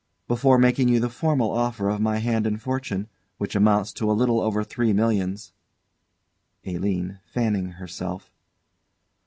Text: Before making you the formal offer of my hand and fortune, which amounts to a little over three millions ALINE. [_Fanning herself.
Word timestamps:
Before 0.27 0.57
making 0.57 0.89
you 0.89 0.99
the 0.99 1.11
formal 1.11 1.51
offer 1.51 1.87
of 1.87 2.01
my 2.01 2.17
hand 2.17 2.47
and 2.47 2.59
fortune, 2.59 3.07
which 3.37 3.55
amounts 3.55 3.93
to 3.93 4.09
a 4.09 4.13
little 4.17 4.41
over 4.41 4.63
three 4.63 4.93
millions 4.93 5.53
ALINE. 6.65 7.19
[_Fanning 7.35 7.75
herself. 7.75 8.31